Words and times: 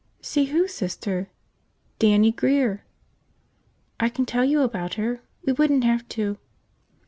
"See 0.19 0.45
who, 0.45 0.67
Sister?" 0.67 1.29
"Dannie 1.99 2.31
Grear." 2.31 2.83
"I 3.99 4.09
can 4.09 4.25
tell 4.25 4.43
you 4.43 4.61
about 4.63 4.95
her. 4.95 5.21
We 5.45 5.53
wouldn't 5.53 5.83
have 5.83 6.07
to 6.17 6.39